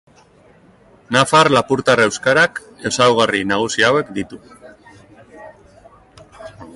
[1.15, 2.61] Nafar-lapurtar euskarak
[2.91, 4.43] ezaugarri nagusi hauek ditu.